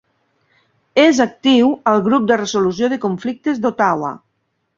És 1.03 1.19
actiu 1.25 1.69
al 1.91 2.01
Grup 2.07 2.25
de 2.33 2.39
Resolució 2.41 2.91
de 2.95 2.99
Conflictes 3.05 3.61
d'Ottawa. 3.69 4.13